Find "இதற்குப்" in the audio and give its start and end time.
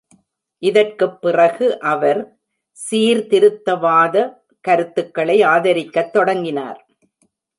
0.63-1.21